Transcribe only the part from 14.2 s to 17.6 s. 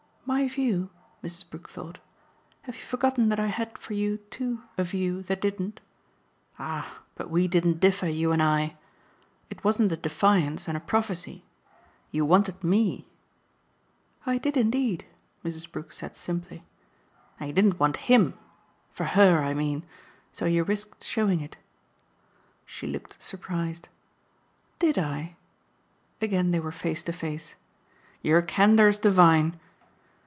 "I did indeed!" Mrs. Brook said simply. "And you